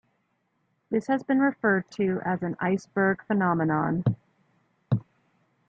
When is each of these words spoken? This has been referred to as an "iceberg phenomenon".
This 0.89 1.05
has 1.05 1.21
been 1.21 1.39
referred 1.41 1.91
to 1.91 2.21
as 2.25 2.41
an 2.41 2.55
"iceberg 2.59 3.23
phenomenon". 3.27 4.03